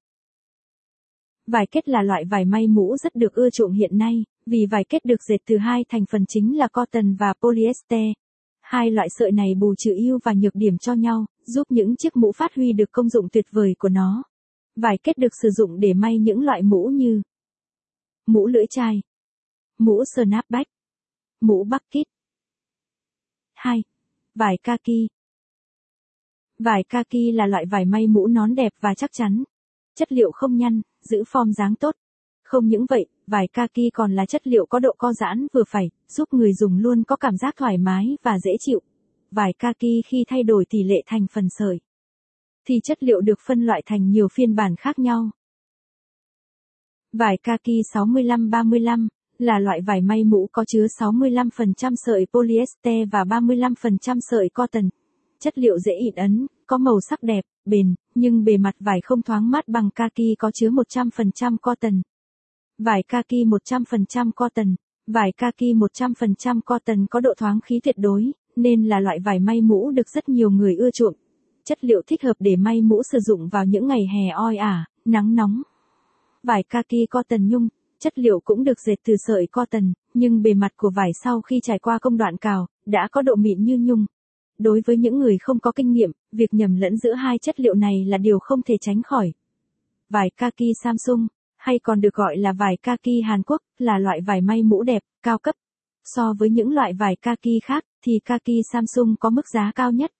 Vải 1.47 1.67
kết 1.71 1.89
là 1.89 2.03
loại 2.03 2.25
vải 2.25 2.45
may 2.45 2.67
mũ 2.67 2.97
rất 2.97 3.15
được 3.15 3.35
ưa 3.35 3.51
chuộng 3.51 3.73
hiện 3.73 3.99
nay, 3.99 4.25
vì 4.47 4.67
vải 4.71 4.85
kết 4.89 5.05
được 5.05 5.23
dệt 5.23 5.39
từ 5.47 5.57
hai 5.57 5.85
thành 5.89 6.07
phần 6.11 6.25
chính 6.29 6.59
là 6.59 6.69
cotton 6.69 7.15
và 7.15 7.35
polyester. 7.41 8.13
Hai 8.61 8.91
loại 8.91 9.09
sợi 9.19 9.33
này 9.33 9.55
bù 9.55 9.75
trừ 9.75 9.97
ưu 9.97 10.19
và 10.25 10.33
nhược 10.37 10.55
điểm 10.55 10.79
cho 10.79 10.93
nhau, 10.93 11.27
giúp 11.47 11.67
những 11.71 11.97
chiếc 11.97 12.17
mũ 12.17 12.33
phát 12.33 12.55
huy 12.55 12.73
được 12.73 12.93
công 12.93 13.09
dụng 13.09 13.29
tuyệt 13.33 13.47
vời 13.51 13.75
của 13.79 13.89
nó. 13.89 14.23
Vải 14.77 14.99
kết 15.03 15.19
được 15.19 15.35
sử 15.43 15.51
dụng 15.51 15.81
để 15.81 15.95
may 15.95 16.19
những 16.19 16.41
loại 16.41 16.63
mũ 16.63 16.87
như 16.87 17.23
mũ 18.27 18.47
lưỡi 18.47 18.67
chai, 18.71 19.01
mũ 19.79 20.05
snapback, 20.05 20.71
mũ 21.41 21.65
bucket. 21.65 22.07
2. 23.55 23.83
Vải 24.35 24.59
kaki 24.63 25.18
Vải 26.59 26.85
kaki 26.89 27.35
là 27.35 27.47
loại 27.47 27.67
vải 27.67 27.85
may 27.85 28.07
mũ 28.07 28.27
nón 28.27 28.55
đẹp 28.55 28.73
và 28.81 28.95
chắc 28.95 29.11
chắn. 29.13 29.45
Chất 29.99 30.13
liệu 30.13 30.31
không 30.31 30.57
nhăn, 30.57 30.81
giữ 31.11 31.23
form 31.33 31.53
dáng 31.53 31.75
tốt. 31.75 31.95
Không 32.45 32.67
những 32.67 32.87
vậy, 32.89 33.07
vải 33.27 33.49
kaki 33.53 33.91
còn 33.95 34.13
là 34.13 34.27
chất 34.27 34.47
liệu 34.47 34.67
có 34.67 34.79
độ 34.79 34.95
co 34.99 35.13
giãn 35.13 35.47
vừa 35.53 35.65
phải, 35.69 35.91
giúp 36.09 36.29
người 36.33 36.53
dùng 36.53 36.79
luôn 36.79 37.03
có 37.03 37.17
cảm 37.17 37.37
giác 37.37 37.55
thoải 37.57 37.79
mái 37.79 38.17
và 38.23 38.39
dễ 38.39 38.53
chịu. 38.61 38.81
Vải 39.31 39.53
kaki 39.59 40.03
khi 40.07 40.25
thay 40.29 40.43
đổi 40.43 40.65
tỷ 40.71 40.83
lệ 40.83 41.03
thành 41.07 41.27
phần 41.33 41.49
sợi, 41.59 41.79
thì 42.69 42.81
chất 42.85 43.03
liệu 43.03 43.21
được 43.21 43.39
phân 43.47 43.67
loại 43.67 43.83
thành 43.87 44.11
nhiều 44.11 44.29
phiên 44.33 44.55
bản 44.55 44.77
khác 44.77 44.99
nhau. 44.99 45.31
Vải 47.13 47.37
kaki 47.43 47.83
65-35 47.95 49.09
là 49.39 49.59
loại 49.59 49.81
vải 49.81 50.01
may 50.01 50.25
mũ 50.25 50.49
có 50.53 50.65
chứa 50.65 50.87
65% 51.01 51.95
sợi 51.97 52.27
polyester 52.33 53.09
và 53.13 53.25
35% 53.25 54.19
sợi 54.21 54.49
cotton. 54.49 54.89
Chất 55.43 55.59
liệu 55.59 55.79
dễ 55.79 55.93
in 55.93 56.15
ấn, 56.15 56.47
có 56.67 56.79
màu 56.79 57.01
sắc 57.11 57.23
đẹp, 57.23 57.45
bền, 57.65 57.95
nhưng 58.15 58.45
bề 58.45 58.57
mặt 58.57 58.75
vải 58.81 59.01
không 59.01 59.23
thoáng 59.23 59.51
mát 59.51 59.69
bằng 59.69 59.91
kaki 59.91 60.35
có 60.39 60.51
chứa 60.55 60.69
100% 60.69 61.57
cotton. 61.63 62.03
Vải 62.79 63.03
kaki 63.09 63.33
100% 63.33 64.31
cotton, 64.37 64.75
vải 65.07 65.33
kaki 65.37 65.61
100% 65.61 66.61
cotton 66.61 67.07
có 67.11 67.21
độ 67.21 67.31
thoáng 67.39 67.61
khí 67.61 67.81
tuyệt 67.83 67.95
đối, 67.99 68.33
nên 68.57 68.85
là 68.85 69.01
loại 69.01 69.19
vải 69.25 69.39
may 69.39 69.61
mũ 69.61 69.91
được 69.91 70.09
rất 70.09 70.29
nhiều 70.29 70.51
người 70.51 70.77
ưa 70.77 70.91
chuộng. 70.91 71.15
Chất 71.65 71.85
liệu 71.85 72.03
thích 72.07 72.23
hợp 72.23 72.35
để 72.39 72.57
may 72.57 72.83
mũ 72.83 73.03
sử 73.13 73.19
dụng 73.21 73.49
vào 73.49 73.65
những 73.65 73.87
ngày 73.87 74.07
hè 74.15 74.29
oi 74.29 74.57
ả, 74.57 74.85
nắng 75.05 75.35
nóng. 75.35 75.63
Vải 76.43 76.63
kaki 76.63 77.07
cotton 77.11 77.49
nhung, 77.49 77.69
chất 77.99 78.19
liệu 78.19 78.41
cũng 78.45 78.65
được 78.65 78.81
dệt 78.87 78.97
từ 79.07 79.15
sợi 79.27 79.47
cotton, 79.47 79.93
nhưng 80.15 80.43
bề 80.43 80.55
mặt 80.55 80.73
của 80.77 80.91
vải 80.97 81.11
sau 81.25 81.41
khi 81.41 81.61
trải 81.63 81.79
qua 81.79 81.99
công 81.99 82.17
đoạn 82.17 82.37
cào, 82.37 82.67
đã 82.87 83.09
có 83.13 83.23
độ 83.23 83.35
mịn 83.35 83.65
như 83.65 83.79
nhung. 83.81 84.07
Đối 84.59 84.83
với 84.87 84.97
những 84.97 85.19
người 85.19 85.39
không 85.41 85.61
có 85.61 85.73
kinh 85.73 85.93
nghiệm, 85.93 86.11
việc 86.33 86.55
nhầm 86.55 86.77
lẫn 86.77 86.97
giữa 86.97 87.15
hai 87.15 87.39
chất 87.39 87.61
liệu 87.61 87.75
này 87.75 88.05
là 88.05 88.19
điều 88.19 88.39
không 88.39 88.63
thể 88.63 88.77
tránh 88.81 89.03
khỏi. 89.03 89.33
Vải 90.11 90.31
kaki 90.37 90.73
Samsung, 90.83 91.27
hay 91.57 91.79
còn 91.79 92.01
được 92.01 92.15
gọi 92.15 92.37
là 92.37 92.53
vải 92.53 92.77
kaki 92.83 93.23
Hàn 93.25 93.43
Quốc, 93.43 93.61
là 93.79 93.99
loại 93.99 94.21
vải 94.21 94.41
may 94.41 94.63
mũ 94.63 94.83
đẹp, 94.83 95.03
cao 95.23 95.39
cấp. 95.39 95.55
So 96.05 96.35
với 96.39 96.51
những 96.51 96.73
loại 96.73 96.93
vải 96.93 97.17
kaki 97.17 97.63
khác, 97.65 97.85
thì 98.05 98.13
kaki 98.25 98.61
Samsung 98.73 99.15
có 99.21 99.31
mức 99.31 99.49
giá 99.55 99.73
cao 99.75 99.93
nhất. 99.93 100.11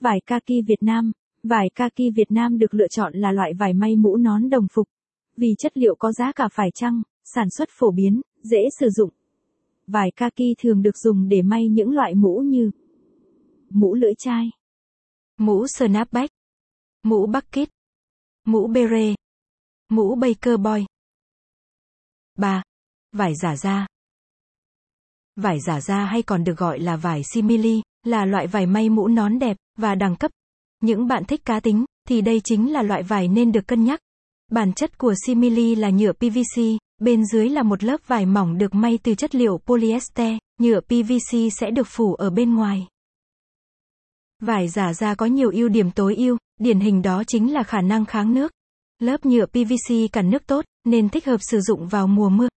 Vải 0.00 0.20
kaki 0.26 0.66
Việt 0.66 0.82
Nam 0.82 1.12
Vải 1.42 1.70
kaki 1.74 2.12
Việt 2.14 2.30
Nam 2.30 2.58
được 2.58 2.74
lựa 2.74 2.88
chọn 2.88 3.14
là 3.14 3.32
loại 3.32 3.52
vải 3.54 3.74
may 3.74 3.96
mũ 3.96 4.16
nón 4.16 4.50
đồng 4.50 4.66
phục. 4.72 4.88
Vì 5.36 5.54
chất 5.58 5.76
liệu 5.76 5.94
có 5.94 6.12
giá 6.12 6.32
cả 6.32 6.48
phải 6.52 6.70
chăng, 6.74 7.02
sản 7.24 7.50
xuất 7.50 7.68
phổ 7.72 7.90
biến, 7.90 8.20
dễ 8.42 8.58
sử 8.80 8.88
dụng. 8.90 9.10
Vải 9.86 10.10
kaki 10.10 10.54
thường 10.58 10.82
được 10.82 10.98
dùng 10.98 11.28
để 11.28 11.42
may 11.42 11.68
những 11.68 11.90
loại 11.90 12.14
mũ 12.14 12.38
như 12.38 12.70
mũ 13.74 13.94
lưỡi 13.94 14.12
chai, 14.18 14.50
mũ 15.36 15.66
snapback, 15.66 16.30
mũ 17.02 17.26
bucket, 17.26 17.68
mũ 18.46 18.66
beret, 18.66 19.16
mũ 19.88 20.14
baker 20.14 20.60
boy. 20.60 20.86
3. 22.38 22.62
Vải 23.12 23.34
giả 23.42 23.56
da 23.56 23.86
Vải 25.36 25.60
giả 25.60 25.80
da 25.80 26.04
hay 26.04 26.22
còn 26.22 26.44
được 26.44 26.58
gọi 26.58 26.78
là 26.78 26.96
vải 26.96 27.22
simili, 27.24 27.82
là 28.02 28.24
loại 28.24 28.46
vải 28.46 28.66
may 28.66 28.88
mũ 28.88 29.08
nón 29.08 29.38
đẹp 29.38 29.56
và 29.78 29.94
đẳng 29.94 30.16
cấp. 30.16 30.30
Những 30.80 31.06
bạn 31.06 31.24
thích 31.24 31.44
cá 31.44 31.60
tính 31.60 31.84
thì 32.08 32.20
đây 32.20 32.40
chính 32.44 32.72
là 32.72 32.82
loại 32.82 33.02
vải 33.02 33.28
nên 33.28 33.52
được 33.52 33.66
cân 33.66 33.84
nhắc. 33.84 34.00
Bản 34.50 34.72
chất 34.72 34.98
của 34.98 35.14
simili 35.26 35.74
là 35.74 35.90
nhựa 35.90 36.12
PVC, 36.12 36.62
bên 36.98 37.24
dưới 37.26 37.48
là 37.48 37.62
một 37.62 37.84
lớp 37.84 38.00
vải 38.06 38.26
mỏng 38.26 38.58
được 38.58 38.74
may 38.74 38.98
từ 39.02 39.14
chất 39.14 39.34
liệu 39.34 39.58
polyester, 39.58 40.36
nhựa 40.58 40.80
PVC 40.80 41.52
sẽ 41.60 41.70
được 41.70 41.86
phủ 41.86 42.14
ở 42.14 42.30
bên 42.30 42.54
ngoài. 42.54 42.86
Vải 44.40 44.68
giả 44.68 44.94
da 44.94 45.14
có 45.14 45.26
nhiều 45.26 45.50
ưu 45.50 45.68
điểm 45.68 45.90
tối 45.90 46.16
ưu, 46.16 46.36
điển 46.58 46.80
hình 46.80 47.02
đó 47.02 47.22
chính 47.26 47.52
là 47.52 47.62
khả 47.62 47.80
năng 47.80 48.06
kháng 48.06 48.34
nước. 48.34 48.52
Lớp 48.98 49.26
nhựa 49.26 49.46
PVC 49.46 50.12
cản 50.12 50.30
nước 50.30 50.46
tốt, 50.46 50.64
nên 50.84 51.08
thích 51.08 51.26
hợp 51.26 51.36
sử 51.40 51.60
dụng 51.60 51.88
vào 51.88 52.06
mùa 52.06 52.28
mưa. 52.28 52.48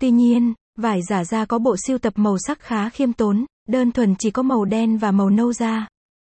Tuy 0.00 0.10
nhiên, 0.10 0.54
vải 0.76 1.00
giả 1.02 1.24
da 1.24 1.44
có 1.44 1.58
bộ 1.58 1.76
siêu 1.86 1.98
tập 1.98 2.12
màu 2.16 2.36
sắc 2.38 2.60
khá 2.60 2.88
khiêm 2.90 3.12
tốn, 3.12 3.46
đơn 3.68 3.92
thuần 3.92 4.14
chỉ 4.18 4.30
có 4.30 4.42
màu 4.42 4.64
đen 4.64 4.98
và 4.98 5.10
màu 5.10 5.30
nâu 5.30 5.52
da. 5.52 5.88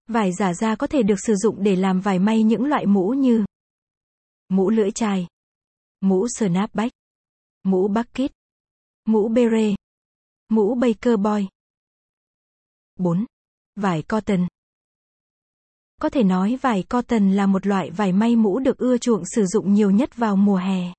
Vải 0.08 0.32
giả 0.34 0.54
da 0.54 0.75
có 0.75 0.88
thể 0.88 1.04
được 1.04 1.20
sử 1.25 1.36
dụng 1.36 1.63
để 1.63 1.75
làm 1.75 2.00
vải 2.00 2.20
may 2.20 2.44
những 2.44 2.66
loại 2.66 2.86
mũ 2.86 3.10
như 3.10 3.46
mũ 4.50 4.70
lưỡi 4.70 4.92
chai, 4.92 5.28
mũ 6.01 6.28
snapback, 6.38 6.92
mũ 7.63 7.88
bucket, 7.88 8.32
mũ 9.06 9.28
beret, 9.28 9.75
mũ 10.50 10.75
baker 10.75 11.20
boy. 11.20 11.48
4. 12.96 13.25
Vải 13.75 14.01
cotton 14.01 14.48
có 16.00 16.10
thể 16.10 16.24
nói 16.24 16.58
vải 16.62 16.84
cotton 16.84 17.32
là 17.32 17.46
một 17.46 17.68
loại 17.68 17.91
vải 17.91 18.12
may 18.12 18.36
mũ 18.36 18.60
được 18.60 18.77
ưa 18.77 18.98
chuộng 18.98 19.24
sử 19.36 19.46
dụng 19.46 19.74
nhiều 19.74 19.91
nhất 19.91 20.15
vào 20.15 20.36
mùa 20.36 20.56
hè. 20.56 20.94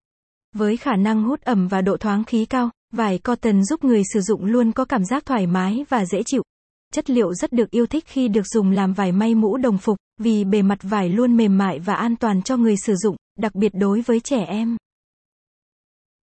Với 0.56 0.76
khả 0.76 0.96
năng 0.96 1.22
hút 1.22 1.40
ẩm 1.40 1.68
và 1.68 1.80
độ 1.80 1.96
thoáng 1.96 2.24
khí 2.24 2.46
cao, 2.46 2.70
vải 2.92 3.18
cotton 3.18 3.64
giúp 3.64 3.84
người 3.84 4.02
sử 4.12 4.20
dụng 4.20 4.44
luôn 4.44 4.72
có 4.72 4.84
cảm 4.84 5.04
giác 5.04 5.26
thoải 5.26 5.46
mái 5.46 5.84
và 5.88 6.04
dễ 6.04 6.22
chịu. 6.26 6.42
Chất 6.92 7.10
liệu 7.10 7.34
rất 7.34 7.52
được 7.52 7.70
yêu 7.70 7.86
thích 7.86 8.04
khi 8.06 8.28
được 8.28 8.46
dùng 8.46 8.70
làm 8.70 8.92
vải 8.92 9.12
may 9.12 9.34
mũ 9.34 9.56
đồng 9.56 9.78
phục, 9.78 9.96
vì 10.18 10.44
bề 10.44 10.62
mặt 10.62 10.78
vải 10.82 11.08
luôn 11.08 11.36
mềm 11.36 11.58
mại 11.58 11.78
và 11.78 11.94
an 11.94 12.16
toàn 12.16 12.42
cho 12.42 12.56
người 12.56 12.76
sử 12.76 12.94
dụng, 12.94 13.16
đặc 13.38 13.54
biệt 13.54 13.72
đối 13.74 14.00
với 14.00 14.20
trẻ 14.20 14.44
em. 14.44 14.76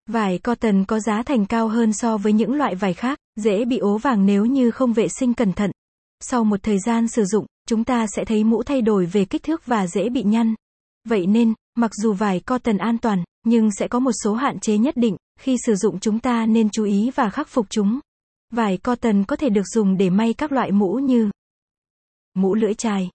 Vải 0.09 0.37
cotton 0.37 0.85
có 0.85 0.99
giá 0.99 1.23
thành 1.23 1.45
cao 1.45 1.67
hơn 1.67 1.93
so 1.93 2.17
với 2.17 2.33
những 2.33 2.53
loại 2.53 2.75
vải 2.75 2.93
khác, 2.93 3.19
dễ 3.35 3.65
bị 3.65 3.77
ố 3.77 3.97
vàng 3.97 4.25
nếu 4.25 4.45
như 4.45 4.71
không 4.71 4.93
vệ 4.93 5.07
sinh 5.07 5.33
cẩn 5.33 5.53
thận. 5.53 5.71
Sau 6.19 6.43
một 6.43 6.63
thời 6.63 6.79
gian 6.79 7.07
sử 7.07 7.25
dụng, 7.25 7.45
chúng 7.67 7.83
ta 7.83 8.05
sẽ 8.15 8.25
thấy 8.25 8.43
mũ 8.43 8.63
thay 8.63 8.81
đổi 8.81 9.05
về 9.05 9.25
kích 9.25 9.43
thước 9.43 9.65
và 9.65 9.87
dễ 9.87 10.09
bị 10.09 10.23
nhăn. 10.23 10.55
Vậy 11.07 11.25
nên, 11.25 11.53
mặc 11.75 11.91
dù 11.95 12.13
vải 12.13 12.39
cotton 12.39 12.77
an 12.77 12.97
toàn, 12.97 13.23
nhưng 13.43 13.69
sẽ 13.71 13.87
có 13.87 13.99
một 13.99 14.11
số 14.23 14.33
hạn 14.33 14.59
chế 14.59 14.77
nhất 14.77 14.97
định, 14.97 15.17
khi 15.39 15.57
sử 15.65 15.75
dụng 15.75 15.99
chúng 15.99 16.19
ta 16.19 16.45
nên 16.45 16.69
chú 16.69 16.83
ý 16.83 17.11
và 17.15 17.29
khắc 17.29 17.47
phục 17.47 17.65
chúng. 17.69 17.99
Vải 18.49 18.77
cotton 18.77 19.23
có 19.23 19.35
thể 19.35 19.49
được 19.49 19.67
dùng 19.73 19.97
để 19.97 20.09
may 20.09 20.33
các 20.33 20.51
loại 20.51 20.71
mũ 20.71 20.93
như 20.93 21.29
mũ 22.33 22.55
lưỡi 22.55 22.73
chai, 22.73 23.09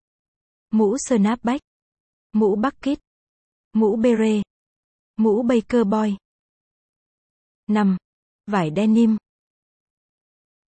mũ 0.70 0.96
snapback, 1.08 1.60
mũ 2.32 2.56
bucket, 2.56 2.98
mũ 3.72 3.96
beret, 3.96 4.42
mũ 5.16 5.42
baker 5.42 5.86
boy. 5.86 6.16
5. 7.66 7.96
Vải 8.46 8.70
denim 8.76 9.16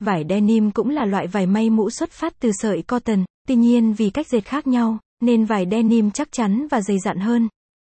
Vải 0.01 0.25
denim 0.29 0.71
cũng 0.71 0.91
là 0.91 1.05
loại 1.05 1.27
vải 1.27 1.47
may 1.47 1.71
mũ 1.71 1.91
xuất 1.91 2.11
phát 2.11 2.35
từ 2.41 2.51
sợi 2.53 2.83
cotton, 2.83 3.25
tuy 3.49 3.57
nhiên 3.57 3.93
vì 3.93 4.11
cách 4.11 4.29
dệt 4.29 4.41
khác 4.41 4.67
nhau, 4.67 4.99
nên 5.21 5.45
vải 5.45 5.67
denim 5.71 6.11
chắc 6.11 6.33
chắn 6.33 6.67
và 6.71 6.81
dày 6.81 6.99
dặn 6.99 7.19
hơn. 7.19 7.49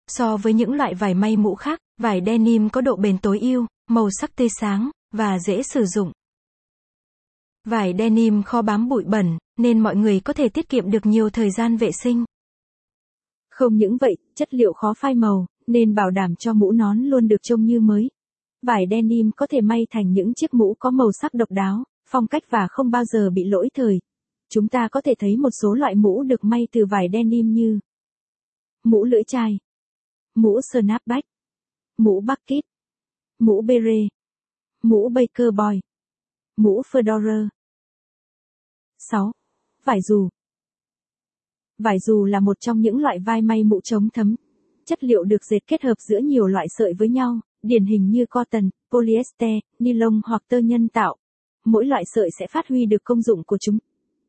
So 0.08 0.38
với 0.38 0.54
những 0.54 0.74
loại 0.74 0.94
vải 0.94 1.14
may 1.14 1.38
mũ 1.38 1.56
khác, 1.56 1.80
vải 2.02 2.22
denim 2.26 2.70
có 2.70 2.82
độ 2.82 2.96
bền 2.96 3.18
tối 3.18 3.40
ưu, 3.40 3.66
màu 3.90 4.10
sắc 4.20 4.36
tươi 4.36 4.48
sáng, 4.60 4.90
và 5.12 5.40
dễ 5.40 5.64
sử 5.64 5.86
dụng. 5.86 6.12
Vải 7.68 7.94
denim 7.98 8.44
khó 8.44 8.62
bám 8.62 8.90
bụi 8.90 9.04
bẩn, 9.04 9.38
nên 9.58 9.80
mọi 9.80 9.96
người 9.96 10.20
có 10.20 10.34
thể 10.34 10.50
tiết 10.50 10.70
kiệm 10.70 10.92
được 10.92 11.06
nhiều 11.06 11.30
thời 11.30 11.52
gian 11.52 11.78
vệ 11.78 11.92
sinh. 12.04 12.26
Không 13.50 13.78
những 13.78 13.98
vậy, 13.98 14.16
chất 14.36 14.54
liệu 14.54 14.74
khó 14.74 14.94
phai 14.98 15.16
màu, 15.16 15.46
nên 15.68 15.96
bảo 15.96 16.12
đảm 16.12 16.36
cho 16.36 16.54
mũ 16.54 16.72
nón 16.72 17.00
luôn 17.00 17.28
được 17.28 17.44
trông 17.44 17.66
như 17.66 17.80
mới. 17.80 18.10
Vải 18.68 18.86
denim 18.92 19.32
có 19.36 19.48
thể 19.48 19.62
may 19.62 19.88
thành 19.92 20.12
những 20.12 20.34
chiếc 20.34 20.54
mũ 20.54 20.76
có 20.80 20.92
màu 20.92 21.12
sắc 21.22 21.34
độc 21.34 21.52
đáo, 21.52 21.84
phong 22.14 22.28
cách 22.28 22.44
và 22.50 22.68
không 22.70 22.92
bao 22.92 23.06
giờ 23.06 23.30
bị 23.30 23.44
lỗi 23.44 23.70
thời. 23.74 24.00
Chúng 24.50 24.68
ta 24.68 24.88
có 24.92 25.02
thể 25.02 25.14
thấy 25.20 25.38
một 25.38 25.50
số 25.62 25.74
loại 25.74 25.96
mũ 25.96 26.24
được 26.24 26.44
may 26.44 26.68
từ 26.72 26.86
vải 26.86 27.08
denim 27.14 27.54
như 27.54 27.80
mũ 28.84 29.04
lưỡi 29.04 29.24
chai, 29.28 29.60
mũ 30.36 30.62
snapback, 30.62 31.24
mũ 31.98 32.22
bucket, 32.22 32.64
mũ 33.40 33.62
beret, 33.62 34.08
mũ 34.84 35.10
baker 35.10 35.48
boy, 35.58 35.82
mũ 36.58 36.82
fedora. 36.92 37.48
6. 38.98 39.32
Vải 39.84 40.02
dù 40.02 40.30
Vải 41.78 42.00
dù 42.00 42.26
là 42.26 42.40
một 42.40 42.60
trong 42.60 42.82
những 42.82 42.98
loại 42.98 43.20
vai 43.20 43.42
may 43.42 43.64
mũ 43.64 43.82
chống 43.82 44.10
thấm. 44.14 44.36
Chất 44.86 45.04
liệu 45.04 45.24
được 45.24 45.46
dệt 45.46 45.60
kết 45.68 45.84
hợp 45.84 45.96
giữa 46.00 46.20
nhiều 46.20 46.48
loại 46.48 46.68
sợi 46.70 46.94
với 46.94 47.10
nhau, 47.10 47.40
điển 47.62 47.86
hình 47.86 48.10
như 48.10 48.26
cotton, 48.26 48.70
polyester, 48.92 49.60
nylon 49.80 50.22
hoặc 50.26 50.44
tơ 50.48 50.58
nhân 50.58 50.88
tạo. 50.88 51.18
Mỗi 51.66 51.86
loại 51.86 52.04
sợi 52.06 52.30
sẽ 52.40 52.48
phát 52.48 52.68
huy 52.68 52.86
được 52.86 53.04
công 53.04 53.22
dụng 53.22 53.44
của 53.44 53.58
chúng. 53.58 53.78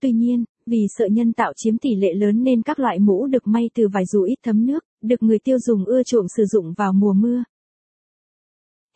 Tuy 0.01 0.13
nhiên, 0.13 0.45
vì 0.67 0.87
sợi 0.99 1.11
nhân 1.11 1.33
tạo 1.33 1.53
chiếm 1.57 1.79
tỷ 1.79 1.95
lệ 1.95 2.15
lớn 2.15 2.45
nên 2.45 2.63
các 2.63 2.79
loại 2.79 2.99
mũ 2.99 3.27
được 3.27 3.47
may 3.47 3.71
từ 3.75 3.89
vải 3.89 4.05
dù 4.07 4.23
ít 4.23 4.37
thấm 4.43 4.67
nước, 4.67 4.85
được 5.03 5.23
người 5.23 5.39
tiêu 5.39 5.59
dùng 5.59 5.85
ưa 5.85 6.03
chuộng 6.03 6.27
sử 6.37 6.45
dụng 6.45 6.73
vào 6.73 6.93
mùa 6.93 7.13
mưa. 7.13 7.43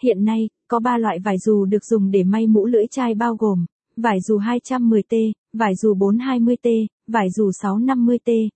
Hiện 0.03 0.25
nay, 0.25 0.49
có 0.69 0.81
3 0.81 0.99
loại 0.99 1.19
vải 1.25 1.37
dù 1.39 1.65
được 1.65 1.85
dùng 1.85 2.11
để 2.11 2.25
may 2.25 2.47
mũ 2.47 2.67
lưỡi 2.67 2.87
chai 2.91 3.15
bao 3.15 3.37
gồm 3.37 3.67
vải 3.97 4.19
dù 4.21 4.39
210T, 4.39 5.33
vải 5.53 5.73
dù 5.83 5.95
420T, 5.95 6.87
vải 7.07 7.29
dù 7.31 7.51
650T. 7.63 8.49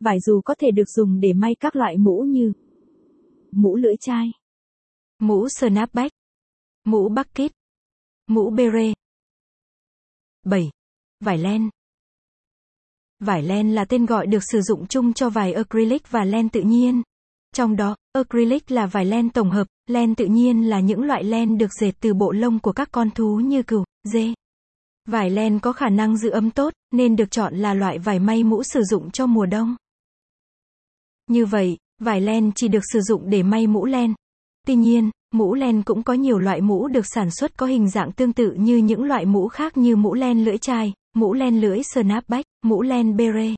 Vải 0.00 0.20
dù 0.20 0.40
có 0.44 0.54
thể 0.58 0.70
được 0.70 0.88
dùng 0.96 1.20
để 1.20 1.32
may 1.32 1.54
các 1.54 1.76
loại 1.76 1.96
mũ 1.98 2.20
như 2.20 2.52
mũ 3.50 3.76
lưỡi 3.76 3.94
chai, 4.00 4.32
mũ 5.18 5.48
snapback, 5.48 6.12
mũ 6.84 7.08
bucket, 7.08 7.52
mũ 8.28 8.50
beret. 8.50 8.96
7. 10.44 10.70
Vải 11.20 11.38
len 11.38 11.70
Vải 13.20 13.42
len 13.42 13.74
là 13.74 13.84
tên 13.84 14.06
gọi 14.06 14.26
được 14.26 14.42
sử 14.52 14.60
dụng 14.60 14.86
chung 14.86 15.12
cho 15.12 15.30
vải 15.30 15.52
acrylic 15.52 16.10
và 16.10 16.24
len 16.24 16.48
tự 16.48 16.60
nhiên. 16.60 17.02
Trong 17.54 17.76
đó, 17.76 17.96
acrylic 18.12 18.70
là 18.70 18.86
vải 18.86 19.04
len 19.04 19.30
tổng 19.30 19.50
hợp, 19.50 19.66
len 19.86 20.14
tự 20.14 20.26
nhiên 20.26 20.68
là 20.68 20.80
những 20.80 21.02
loại 21.02 21.24
len 21.24 21.58
được 21.58 21.72
dệt 21.80 21.92
từ 22.00 22.14
bộ 22.14 22.32
lông 22.32 22.58
của 22.58 22.72
các 22.72 22.88
con 22.92 23.10
thú 23.10 23.40
như 23.40 23.62
cừu, 23.62 23.84
dê. 24.04 24.34
Vải 25.06 25.30
len 25.30 25.58
có 25.60 25.72
khả 25.72 25.88
năng 25.88 26.16
giữ 26.16 26.30
ấm 26.30 26.50
tốt, 26.50 26.72
nên 26.90 27.16
được 27.16 27.30
chọn 27.30 27.54
là 27.54 27.74
loại 27.74 27.98
vải 27.98 28.18
may 28.18 28.44
mũ 28.44 28.62
sử 28.62 28.82
dụng 28.82 29.10
cho 29.10 29.26
mùa 29.26 29.46
đông. 29.46 29.76
Như 31.26 31.46
vậy, 31.46 31.76
vải 32.00 32.20
len 32.20 32.52
chỉ 32.54 32.68
được 32.68 32.82
sử 32.92 33.00
dụng 33.00 33.30
để 33.30 33.42
may 33.42 33.66
mũ 33.66 33.84
len. 33.84 34.14
Tuy 34.66 34.74
nhiên, 34.74 35.10
mũ 35.34 35.54
len 35.54 35.82
cũng 35.82 36.02
có 36.02 36.12
nhiều 36.14 36.38
loại 36.38 36.60
mũ 36.60 36.88
được 36.88 37.06
sản 37.06 37.30
xuất 37.30 37.56
có 37.58 37.66
hình 37.66 37.90
dạng 37.90 38.12
tương 38.12 38.32
tự 38.32 38.52
như 38.52 38.76
những 38.76 39.04
loại 39.04 39.24
mũ 39.24 39.48
khác 39.48 39.76
như 39.76 39.96
mũ 39.96 40.14
len 40.14 40.44
lưỡi 40.44 40.58
chai, 40.58 40.92
mũ 41.14 41.34
len 41.34 41.60
lưỡi 41.60 41.82
snapback, 41.82 42.44
mũ 42.64 42.82
len 42.82 43.16
beret. 43.16 43.56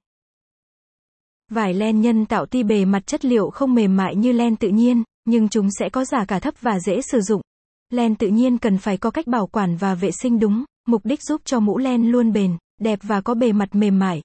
Vải 1.51 1.75
len 1.75 2.01
nhân 2.01 2.27
tạo 2.27 2.47
tuy 2.47 2.63
bề 2.63 2.85
mặt 2.85 3.07
chất 3.07 3.25
liệu 3.25 3.51
không 3.51 3.75
mềm 3.75 3.97
mại 3.97 4.17
như 4.17 4.33
len 4.33 4.57
tự 4.57 4.69
nhiên, 4.69 5.03
nhưng 5.25 5.49
chúng 5.49 5.69
sẽ 5.79 5.89
có 5.89 6.05
giá 6.05 6.25
cả 6.25 6.39
thấp 6.39 6.55
và 6.61 6.81
dễ 6.81 7.01
sử 7.01 7.21
dụng. 7.21 7.43
Len 7.91 8.15
tự 8.15 8.29
nhiên 8.29 8.59
cần 8.59 8.79
phải 8.79 8.97
có 8.97 9.11
cách 9.11 9.27
bảo 9.27 9.47
quản 9.47 9.77
và 9.77 9.95
vệ 9.95 10.11
sinh 10.11 10.39
đúng, 10.39 10.65
mục 10.89 11.05
đích 11.05 11.23
giúp 11.23 11.41
cho 11.45 11.61
mũ 11.61 11.79
len 11.79 12.11
luôn 12.11 12.33
bền, 12.33 12.57
đẹp 12.81 12.99
và 13.03 13.21
có 13.21 13.35
bề 13.35 13.53
mặt 13.53 13.75
mềm 13.75 13.99
mại. 13.99 14.23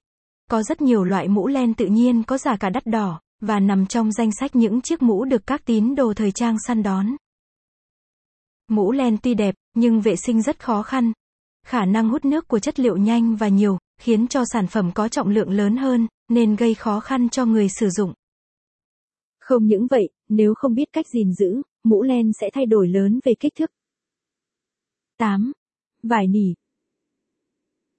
Có 0.50 0.62
rất 0.62 0.80
nhiều 0.80 1.04
loại 1.04 1.28
mũ 1.28 1.46
len 1.46 1.74
tự 1.74 1.86
nhiên 1.86 2.22
có 2.22 2.38
giá 2.38 2.56
cả 2.56 2.70
đắt 2.70 2.86
đỏ, 2.86 3.20
và 3.40 3.60
nằm 3.60 3.86
trong 3.86 4.12
danh 4.12 4.30
sách 4.40 4.56
những 4.56 4.80
chiếc 4.80 5.02
mũ 5.02 5.24
được 5.24 5.46
các 5.46 5.64
tín 5.64 5.94
đồ 5.94 6.14
thời 6.14 6.32
trang 6.32 6.56
săn 6.66 6.82
đón. 6.82 7.06
Mũ 8.68 8.92
len 8.92 9.16
tuy 9.22 9.34
đẹp, 9.34 9.54
nhưng 9.74 10.00
vệ 10.00 10.16
sinh 10.16 10.42
rất 10.42 10.64
khó 10.64 10.82
khăn. 10.82 11.12
Khả 11.66 11.84
năng 11.84 12.08
hút 12.08 12.24
nước 12.24 12.48
của 12.48 12.58
chất 12.58 12.80
liệu 12.80 12.96
nhanh 12.96 13.36
và 13.36 13.48
nhiều, 13.48 13.78
khiến 14.00 14.28
cho 14.28 14.44
sản 14.52 14.66
phẩm 14.66 14.90
có 14.94 15.08
trọng 15.08 15.28
lượng 15.28 15.50
lớn 15.50 15.76
hơn, 15.76 16.06
nên 16.28 16.56
gây 16.56 16.74
khó 16.74 17.00
khăn 17.00 17.28
cho 17.28 17.44
người 17.44 17.68
sử 17.68 17.88
dụng. 17.90 18.12
Không 19.40 19.66
những 19.66 19.86
vậy, 19.90 20.08
nếu 20.28 20.54
không 20.54 20.74
biết 20.74 20.88
cách 20.92 21.06
gìn 21.08 21.32
giữ, 21.32 21.62
mũ 21.84 22.02
len 22.02 22.30
sẽ 22.40 22.50
thay 22.54 22.66
đổi 22.66 22.88
lớn 22.88 23.20
về 23.24 23.34
kích 23.40 23.52
thước. 23.58 23.70
8. 25.18 25.52
Vải 26.02 26.26
nỉ 26.26 26.54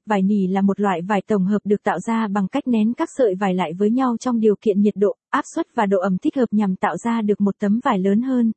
Vải 0.05 0.21
nỉ 0.21 0.47
là 0.47 0.61
một 0.61 0.79
loại 0.79 1.01
vải 1.01 1.21
tổng 1.27 1.45
hợp 1.45 1.59
được 1.63 1.83
tạo 1.83 1.99
ra 1.99 2.27
bằng 2.27 2.47
cách 2.47 2.67
nén 2.67 2.93
các 2.93 3.09
sợi 3.17 3.35
vải 3.35 3.53
lại 3.53 3.73
với 3.73 3.91
nhau 3.91 4.15
trong 4.19 4.39
điều 4.39 4.55
kiện 4.61 4.81
nhiệt 4.81 4.95
độ, 4.95 5.15
áp 5.29 5.43
suất 5.55 5.65
và 5.75 5.85
độ 5.85 5.99
ẩm 5.99 6.17
thích 6.17 6.35
hợp 6.35 6.47
nhằm 6.51 6.75
tạo 6.75 6.97
ra 6.97 7.21
được 7.21 7.41
một 7.41 7.55
tấm 7.59 7.79
vải 7.83 7.99
lớn 7.99 8.21
hơn. 8.21 8.51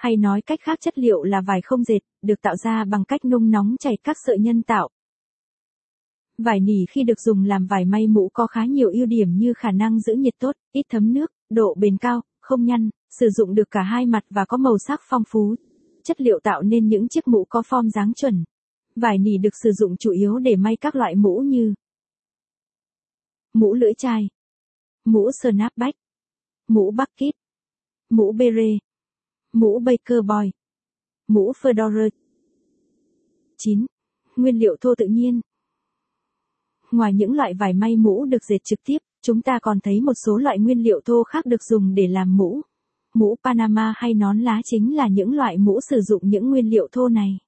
Hay 0.00 0.16
nói 0.16 0.42
cách 0.42 0.60
khác 0.62 0.78
chất 0.80 0.98
liệu 0.98 1.22
là 1.22 1.40
vải 1.40 1.60
không 1.62 1.84
dệt, 1.84 1.98
được 2.22 2.42
tạo 2.42 2.56
ra 2.56 2.84
bằng 2.84 3.04
cách 3.04 3.24
nung 3.24 3.50
nóng 3.50 3.76
chảy 3.80 3.96
các 4.02 4.16
sợi 4.26 4.38
nhân 4.38 4.62
tạo. 4.62 4.88
Vải 6.38 6.60
nỉ 6.60 6.86
khi 6.90 7.04
được 7.04 7.20
dùng 7.20 7.44
làm 7.44 7.66
vải 7.66 7.84
may 7.84 8.06
mũ 8.06 8.30
có 8.32 8.46
khá 8.46 8.64
nhiều 8.64 8.90
ưu 8.90 9.06
điểm 9.06 9.36
như 9.36 9.52
khả 9.54 9.70
năng 9.70 10.00
giữ 10.00 10.14
nhiệt 10.14 10.34
tốt, 10.38 10.52
ít 10.72 10.82
thấm 10.88 11.12
nước, 11.12 11.32
độ 11.50 11.74
bền 11.78 11.96
cao, 11.96 12.22
không 12.40 12.64
nhăn, 12.64 12.90
sử 13.10 13.30
dụng 13.30 13.54
được 13.54 13.70
cả 13.70 13.82
hai 13.82 14.06
mặt 14.06 14.24
và 14.30 14.44
có 14.44 14.56
màu 14.56 14.78
sắc 14.78 15.00
phong 15.08 15.22
phú. 15.28 15.54
Chất 16.04 16.20
liệu 16.20 16.40
tạo 16.42 16.62
nên 16.62 16.88
những 16.88 17.08
chiếc 17.08 17.28
mũ 17.28 17.46
có 17.48 17.62
form 17.68 17.88
dáng 17.88 18.12
chuẩn. 18.14 18.44
Vải 18.96 19.18
nỉ 19.18 19.38
được 19.38 19.56
sử 19.62 19.72
dụng 19.72 19.96
chủ 19.96 20.10
yếu 20.10 20.38
để 20.38 20.56
may 20.56 20.76
các 20.76 20.96
loại 20.96 21.14
mũ 21.14 21.38
như 21.38 21.74
mũ 23.52 23.74
lưỡi 23.74 23.92
chai, 23.98 24.28
mũ 25.04 25.30
snapback, 25.42 25.98
mũ 26.68 26.90
bucket, 26.90 27.34
mũ 28.10 28.32
beret, 28.32 28.89
mũ 29.52 29.78
baker 29.78 30.18
boy, 30.26 30.50
mũ 31.28 31.52
fedora. 31.62 32.08
9. 33.58 33.86
Nguyên 34.36 34.56
liệu 34.56 34.76
thô 34.80 34.94
tự 34.94 35.06
nhiên 35.06 35.40
Ngoài 36.90 37.14
những 37.14 37.32
loại 37.32 37.54
vải 37.54 37.74
may 37.74 37.96
mũ 37.96 38.24
được 38.24 38.44
dệt 38.44 38.58
trực 38.64 38.78
tiếp, 38.84 38.98
chúng 39.22 39.42
ta 39.42 39.58
còn 39.62 39.80
thấy 39.80 40.00
một 40.00 40.12
số 40.26 40.38
loại 40.38 40.58
nguyên 40.58 40.82
liệu 40.82 41.00
thô 41.04 41.22
khác 41.22 41.46
được 41.46 41.62
dùng 41.62 41.94
để 41.94 42.06
làm 42.08 42.36
mũ. 42.36 42.60
Mũ 43.14 43.36
Panama 43.44 43.94
hay 43.96 44.14
nón 44.14 44.38
lá 44.38 44.60
chính 44.64 44.96
là 44.96 45.08
những 45.08 45.32
loại 45.32 45.58
mũ 45.58 45.80
sử 45.90 46.00
dụng 46.00 46.22
những 46.24 46.50
nguyên 46.50 46.70
liệu 46.70 46.88
thô 46.92 47.08
này. 47.08 47.38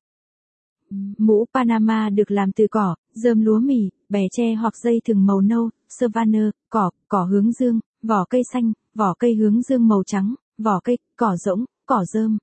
Mũ 1.18 1.44
Panama 1.54 2.10
được 2.10 2.30
làm 2.30 2.52
từ 2.52 2.66
cỏ, 2.70 2.94
dơm 3.14 3.40
lúa 3.44 3.58
mì, 3.58 3.90
bè 4.08 4.20
tre 4.32 4.54
hoặc 4.54 4.76
dây 4.76 5.00
thừng 5.04 5.26
màu 5.26 5.40
nâu, 5.40 5.70
savanna, 5.88 6.50
cỏ, 6.70 6.90
cỏ 7.08 7.24
hướng 7.24 7.52
dương, 7.52 7.80
vỏ 8.02 8.24
cây 8.30 8.42
xanh, 8.52 8.72
vỏ 8.94 9.14
cây 9.18 9.34
hướng 9.34 9.62
dương 9.62 9.88
màu 9.88 10.02
trắng, 10.06 10.34
vỏ 10.58 10.80
cây, 10.84 10.98
cỏ 11.16 11.36
rỗng, 11.36 11.64
cỏ 11.86 12.04
dơm. 12.04 12.38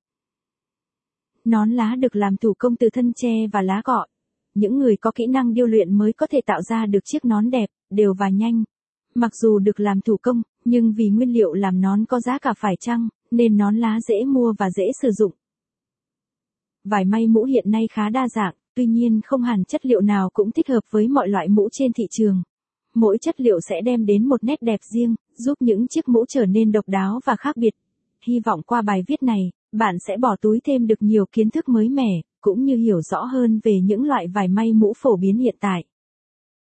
Nón 1.45 1.71
lá 1.71 1.95
được 1.95 2.15
làm 2.15 2.37
thủ 2.37 2.53
công 2.59 2.75
từ 2.75 2.89
thân 2.93 3.11
tre 3.15 3.47
và 3.53 3.61
lá 3.61 3.81
cọ. 3.83 4.05
Những 4.53 4.77
người 4.77 4.97
có 4.97 5.11
kỹ 5.15 5.27
năng 5.27 5.53
điêu 5.53 5.67
luyện 5.67 5.97
mới 5.97 6.13
có 6.13 6.27
thể 6.27 6.41
tạo 6.45 6.61
ra 6.61 6.85
được 6.85 6.99
chiếc 7.05 7.25
nón 7.25 7.49
đẹp, 7.49 7.69
đều 7.89 8.13
và 8.19 8.29
nhanh. 8.29 8.63
Mặc 9.15 9.31
dù 9.35 9.59
được 9.59 9.79
làm 9.79 10.01
thủ 10.01 10.17
công, 10.21 10.41
nhưng 10.65 10.93
vì 10.93 11.09
nguyên 11.09 11.33
liệu 11.33 11.53
làm 11.53 11.81
nón 11.81 12.05
có 12.05 12.19
giá 12.19 12.39
cả 12.39 12.53
phải 12.57 12.75
chăng, 12.79 13.07
nên 13.31 13.57
nón 13.57 13.75
lá 13.75 13.99
dễ 14.07 14.25
mua 14.25 14.53
và 14.59 14.69
dễ 14.69 14.83
sử 15.01 15.11
dụng. 15.11 15.31
Vải 16.83 17.05
may 17.05 17.27
mũ 17.27 17.43
hiện 17.43 17.71
nay 17.71 17.87
khá 17.91 18.09
đa 18.09 18.27
dạng, 18.35 18.53
tuy 18.75 18.85
nhiên 18.85 19.21
không 19.25 19.41
hẳn 19.41 19.63
chất 19.65 19.85
liệu 19.85 20.01
nào 20.01 20.29
cũng 20.33 20.51
thích 20.51 20.67
hợp 20.67 20.81
với 20.89 21.07
mọi 21.07 21.27
loại 21.27 21.47
mũ 21.47 21.69
trên 21.71 21.93
thị 21.93 22.03
trường. 22.11 22.43
Mỗi 22.95 23.17
chất 23.21 23.41
liệu 23.41 23.59
sẽ 23.69 23.81
đem 23.81 24.05
đến 24.05 24.27
một 24.27 24.43
nét 24.43 24.61
đẹp 24.61 24.79
riêng, 24.93 25.15
giúp 25.33 25.53
những 25.59 25.87
chiếc 25.87 26.07
mũ 26.07 26.25
trở 26.25 26.45
nên 26.45 26.71
độc 26.71 26.87
đáo 26.87 27.19
và 27.25 27.35
khác 27.35 27.57
biệt. 27.57 27.73
Hy 28.25 28.39
vọng 28.39 28.61
qua 28.65 28.81
bài 28.81 29.03
viết 29.07 29.23
này, 29.23 29.51
bạn 29.71 29.95
sẽ 30.07 30.17
bỏ 30.17 30.35
túi 30.41 30.59
thêm 30.65 30.87
được 30.87 31.01
nhiều 31.01 31.25
kiến 31.31 31.49
thức 31.49 31.69
mới 31.69 31.89
mẻ, 31.89 32.21
cũng 32.41 32.63
như 32.63 32.75
hiểu 32.75 33.01
rõ 33.01 33.23
hơn 33.23 33.59
về 33.63 33.79
những 33.83 34.03
loại 34.03 34.27
vải 34.27 34.47
may 34.47 34.73
mũ 34.73 34.93
phổ 34.97 35.15
biến 35.17 35.37
hiện 35.37 35.55
tại. 35.59 35.83